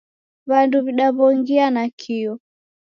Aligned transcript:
W'andu 0.49 0.77
w'idaw'ongia 0.85 1.65
nakio 1.75 2.31